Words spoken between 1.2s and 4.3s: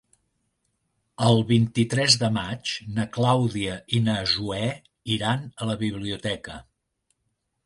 El vint-i-tres de maig na Clàudia i na